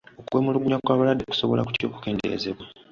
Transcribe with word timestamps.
Okwemulugunya 0.21 0.77
kw'abalwadde 0.83 1.23
kusobola 1.31 1.65
kutya 1.67 1.85
okukendeezebwa? 1.87 2.65